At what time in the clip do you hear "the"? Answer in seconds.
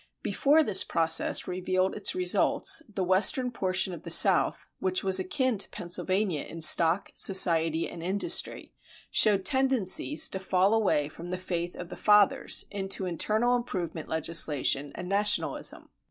2.91-3.03, 4.01-4.09, 11.29-11.37, 11.89-11.95